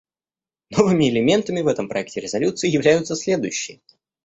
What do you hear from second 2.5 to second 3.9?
являются следующие.